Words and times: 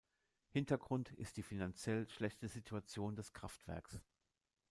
Hintergrund 0.49 1.11
ist 1.13 1.37
die 1.37 1.43
finanziell 1.43 2.09
schlechte 2.09 2.47
Situation 2.47 3.15
des 3.15 3.33
Kraftwerks. 3.33 4.01